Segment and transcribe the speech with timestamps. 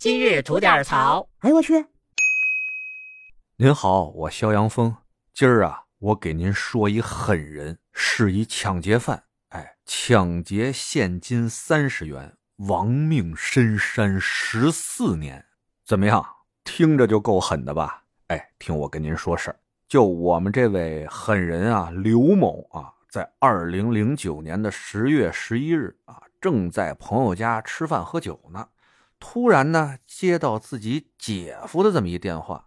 [0.00, 1.28] 今日吐点槽。
[1.40, 1.84] 哎呦我去！
[3.58, 4.96] 您好，我肖阳峰。
[5.34, 9.24] 今儿啊，我给您说一狠人，是一抢劫犯。
[9.50, 12.34] 哎，抢劫现金三十元，
[12.68, 15.44] 亡命深山十四年。
[15.84, 16.24] 怎么样？
[16.64, 18.02] 听着就够狠的吧？
[18.28, 19.60] 哎，听我跟您说事儿。
[19.86, 28.66] 就我们这位狠人啊，刘某啊，在二零零九年的十月十一日啊，正在朋友家吃饭喝酒呢，
[29.20, 32.66] 突然呢，接到自己姐夫的这么一电话。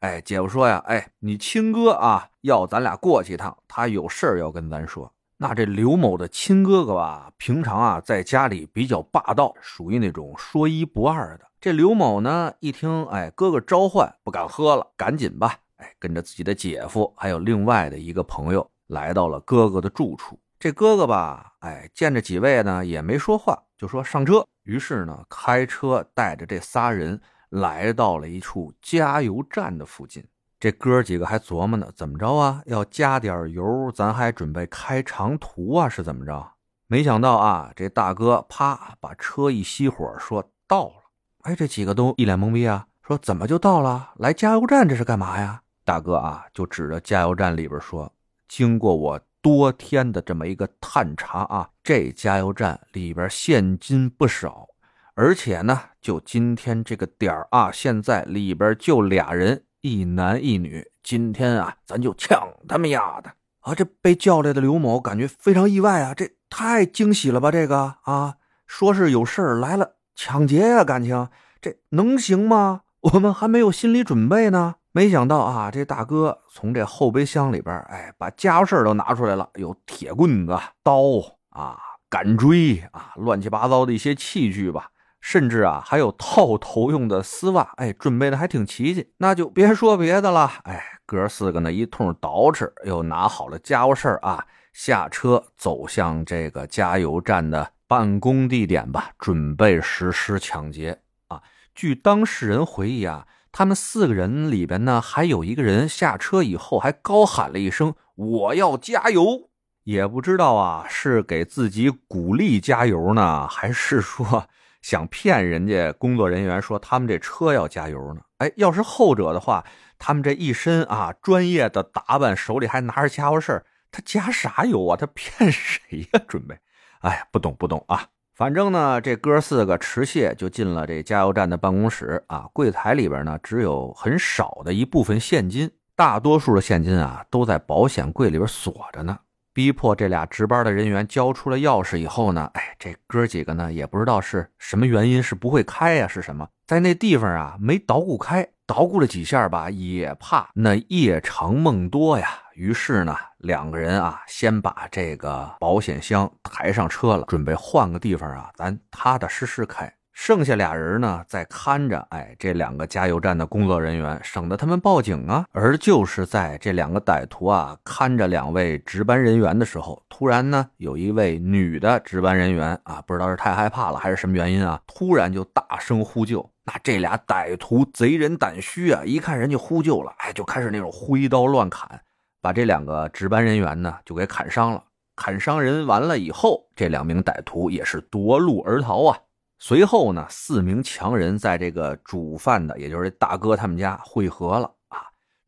[0.00, 5.10] 哎，姐夫说呀，哎，你亲哥啊，要咱俩过去一趟，他有事儿要跟咱说。
[5.36, 11.46] 那这刘某的亲哥哥吧，平常啊在家里比较霸道，属于那种说一不二的。
[11.60, 20.38] 这刘某呢，一听哎哥哥召唤，不敢喝了，赶紧吧，哎跟着自己的姐夫还有另外的一个朋友来到了哥哥的住处。
[20.58, 24.44] 这哥哥吧，哎见着几位呢也没说话，就说上车。
[24.62, 27.20] 于是呢，开车带着这仨人。
[27.52, 30.24] 来到了一处加油站的附近，
[30.58, 32.62] 这哥几个还琢磨呢，怎么着啊？
[32.64, 35.86] 要加点油，咱还准备开长途啊？
[35.86, 36.52] 是怎么着？
[36.86, 40.94] 没想到啊，这大哥啪把车一熄火，说到了。
[41.42, 44.14] 哎，这几个都一脸懵逼啊，说怎么就到了？
[44.16, 45.60] 来加油站这是干嘛呀？
[45.84, 48.10] 大哥啊，就指着加油站里边说，
[48.48, 54.68] 经过我多天的这么一个探查啊，这加油站里边现金不少。
[55.14, 60.90] 而且呢，就今天这个点儿啊，现在里边就俩人，一男一女。
[61.02, 63.74] 今天啊，咱就抢他们丫的啊！
[63.74, 67.50] 这被叫来的刘某感觉非常意外啊，这太惊喜了吧？
[67.50, 71.28] 这个啊，说是有事儿来了，抢劫呀，感情
[71.60, 72.82] 这能行吗？
[73.00, 74.76] 我们还没有心理准备呢。
[74.92, 81.00] 没想到啊，这大哥从这后备箱里边，哎，把家伙事都拿出来了，有铁棍子、刀
[81.48, 81.78] 啊、
[82.10, 84.90] 杆锥啊，乱七八糟的一些器具吧。
[85.22, 89.12] 甚至啊，还有套头用的丝袜，哎，准备的还挺齐齐。
[89.18, 101.40] 那就别说别的了，哎，哥四个呢一通捯饬，又拿好了家伙事啊，下车走向这个加油站的办公地点吧，准备实施抢劫啊。
[101.72, 109.50] 据当事人回忆啊，他们四个人里边呢，还有一个人下车以后还高喊了一声：“我要加油！”
[109.84, 114.46] 也不知道啊，是给自己鼓励加油呢，还是说？
[114.80, 118.22] 想骗人家工作人员说他们这车要加油呢？
[118.38, 119.64] 哎，要是后者的话，
[119.98, 124.96] 他们这一身啊专业的打扮，手里还拿着家伙事儿，他加啥油啊？
[124.96, 126.20] 他骗谁呀？
[126.26, 126.58] 准备？
[127.02, 128.06] 哎呀，不懂不懂啊！
[128.34, 139.18] 反正呢，这哥四个持械就进了这加油站的办公室啊，柜台里边呢只有很少的一部分现金，大多数的现金啊都在保险柜里边锁着呢。
[139.54, 146.48] 逼迫这俩值班的人员交出了钥匙以后呢，哎，这哥几个呢也不知道是什么原因，是不会开呀，是什么？
[146.66, 152.26] 在那地方啊没捣鼓开，捣鼓了几下吧，也怕那夜长梦多呀。
[152.54, 159.92] 于是呢，两个人啊先把这个保险箱抬上车了，准备换个地方啊，咱踏踏实实开。
[160.14, 165.44] 剩下俩人呢，在看着，哎，这两个加油站的工作人员，省得他们报警啊。
[165.52, 176.48] 而就是在这两个歹徒啊看着两位值班人员的时候，突然呢，有一位女的值班人员啊，不知道是太害怕了还是什么原因啊，突然就大声呼救。
[176.64, 182.00] 那这俩歹徒贼人胆虚啊，一看人家呼救了，哎，就开始那种挥刀乱砍，
[182.40, 184.84] 把这两个值班人员呢就给砍伤了。
[185.16, 189.18] 砍伤人完了以后，这两名歹徒也是夺路而逃啊。
[189.58, 194.98] 随后呢，四名强人在这个主犯的，也就是大哥他们家汇合了啊，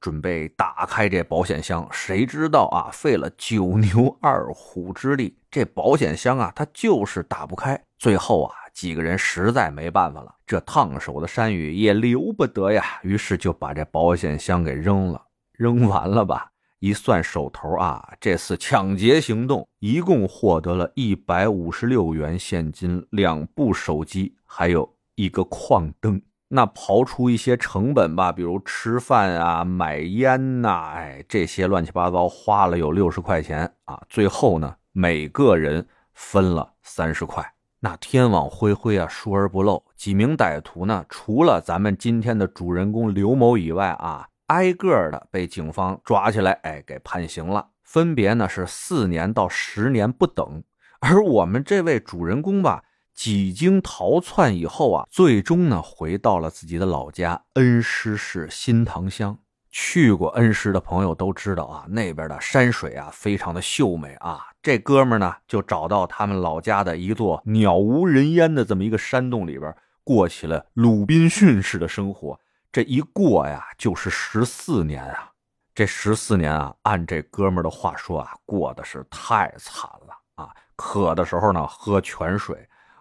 [0.00, 1.86] 准备打开这保险箱。
[1.90, 7.80] 谁知道啊，费了九牛二虎之力，这保险箱啊，它就是打不开。
[7.98, 15.22] 最后啊，几个人实在没办法了，这烫手的山芋也留不得呀，于是就把这保险箱给扔了。
[15.52, 16.50] 扔完了吧？
[16.80, 26.20] 一算手头啊，这次抢劫行动一共获得了一百五十六元现金、两部手机，还有一个矿灯。
[26.48, 34.02] 那刨出一些成本吧，比如吃饭啊、买烟呐，哎，这些乱七八糟花了有六十块钱啊。
[34.08, 37.48] 最后呢，每个人分了三十块。
[37.84, 39.84] 那天网恢恢啊，疏而不漏。
[39.96, 44.28] 几名歹徒呢，除了咱们今天的主人公刘某以外啊。
[44.48, 50.62] 挨个的被警方抓起来，哎，给判刑了，分别呢是四年到十年不等。
[51.00, 52.84] 而我们这位主人公吧，
[53.14, 59.38] 几经逃窜以后啊，最终呢回到了自己的老家恩施市新塘乡。
[59.70, 64.51] 去过恩施的朋友都知道啊，那边的山水啊非常的秀美啊。
[64.62, 69.74] 这哥们呢就找到他们老家的一座鸟无人烟的这么一个山洞里边，
[70.04, 72.38] 过起了鲁滨逊式的生活。
[72.70, 75.30] 这一过呀，就是十四年啊！
[75.74, 80.50] 这十四年啊，按这哥们的话说啊，过的是太惨了啊！
[80.76, 82.56] 渴的时候呢，喝泉水；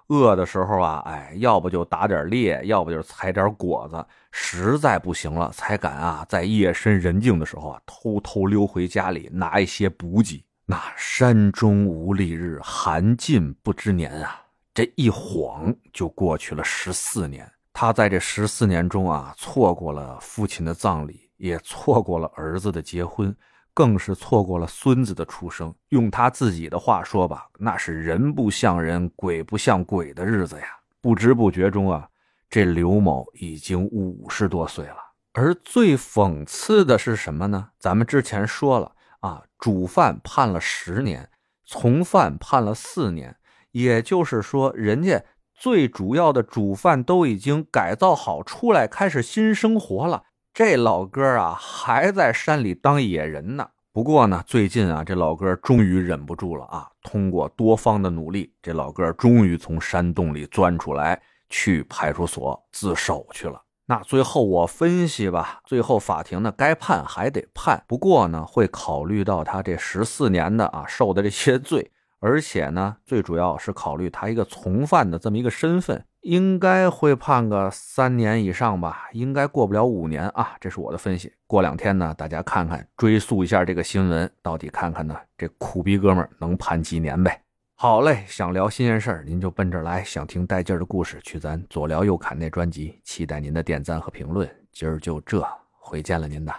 [0.08, 4.04] 饿的时候啊，哎，要不就打点猎，要不就采点果子。
[4.32, 10.44] 实在不行了，才敢啊，在夜深人静的时候啊，偷偷溜回家里拿一些补给。
[10.72, 14.42] 那山中无丽日，寒尽不知年啊！
[14.74, 17.46] 这一晃就过去了十四年。
[17.74, 23.36] 他在这十四年中啊，错过了父亲的葬礼，也错过了儿子的结婚，
[23.74, 25.76] 更是错过了孙子的出生。
[25.90, 30.64] 用他自己的话说吧，那是人不像人，鬼不像鬼的日子呀！
[31.02, 32.08] 不知不觉中啊，
[32.50, 34.96] 这刘某已经五十多岁了。
[35.34, 37.72] 而最讽刺的是什么呢？
[37.78, 38.90] 咱们之前说了。
[39.22, 41.30] 啊，主犯判了十年，
[41.66, 43.38] 从犯判了四年，
[43.72, 45.24] 也就是说，人家
[45.54, 50.24] 最主要的主犯都已经改造好出来，开始新生活了。
[50.54, 53.70] 这老哥啊，还在山里当野人呢。
[53.94, 63.62] 不过呢，最近啊，这老哥终于忍不住了啊，通过多方的努力，这老哥终于从山洞里钻出来，去派出所自首去了。
[63.92, 71.92] 那最后我分析吧，最后法庭呢该判还得判，不过呢会考虑到他这十四年的啊受的这些罪，
[72.22, 81.34] 而且呢最主要是考虑他一个从犯的这么一个身份，应该会判个三年以上吧，应该过不了五年啊，这是我的分析。
[81.46, 87.42] 过两天呢大家看看追溯一下这个新闻，到底看看呢这苦逼哥们能判几年呗。
[87.84, 93.02] 好嘞，想聊新鲜事儿，您就奔这儿来；想听带劲儿的故事，去咱左聊右侃那专辑。
[93.04, 94.48] 期待您的点赞和评论。
[94.72, 95.44] 今儿就这，
[95.80, 96.54] 回见了您的。